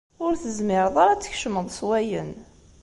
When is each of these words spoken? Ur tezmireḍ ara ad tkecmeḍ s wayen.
Ur 0.25 0.33
tezmireḍ 0.41 0.95
ara 1.01 1.11
ad 1.13 1.21
tkecmeḍ 1.21 1.67
s 1.77 1.79
wayen. 1.87 2.31